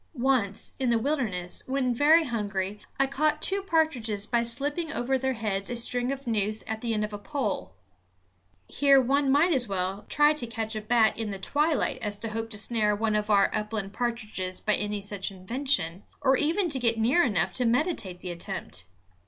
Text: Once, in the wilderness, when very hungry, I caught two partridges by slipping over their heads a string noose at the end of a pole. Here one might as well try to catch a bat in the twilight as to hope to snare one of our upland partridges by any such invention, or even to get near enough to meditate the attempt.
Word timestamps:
Once, 0.15 0.73
in 0.79 0.89
the 0.89 0.97
wilderness, 0.97 1.61
when 1.67 1.93
very 1.93 2.23
hungry, 2.23 2.79
I 2.99 3.05
caught 3.05 3.39
two 3.39 3.61
partridges 3.61 4.25
by 4.25 4.41
slipping 4.41 4.91
over 4.91 5.15
their 5.15 5.33
heads 5.35 5.69
a 5.69 5.77
string 5.77 6.11
noose 6.25 6.63
at 6.65 6.81
the 6.81 6.95
end 6.95 7.05
of 7.05 7.13
a 7.13 7.19
pole. 7.19 7.75
Here 8.67 8.99
one 8.99 9.31
might 9.31 9.53
as 9.53 9.67
well 9.67 10.07
try 10.09 10.33
to 10.33 10.47
catch 10.47 10.75
a 10.75 10.81
bat 10.81 11.15
in 11.19 11.29
the 11.29 11.37
twilight 11.37 11.99
as 12.01 12.17
to 12.17 12.29
hope 12.29 12.49
to 12.49 12.57
snare 12.57 12.95
one 12.95 13.15
of 13.15 13.29
our 13.29 13.51
upland 13.53 13.93
partridges 13.93 14.59
by 14.59 14.73
any 14.73 15.01
such 15.01 15.29
invention, 15.29 16.01
or 16.19 16.35
even 16.35 16.67
to 16.69 16.79
get 16.79 16.97
near 16.97 17.21
enough 17.21 17.53
to 17.53 17.65
meditate 17.65 18.21
the 18.21 18.31
attempt. 18.31 18.85